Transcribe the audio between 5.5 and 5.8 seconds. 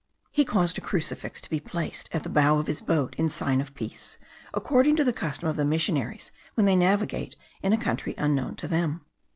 the